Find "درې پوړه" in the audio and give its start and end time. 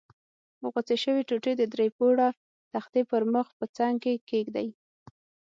1.73-2.29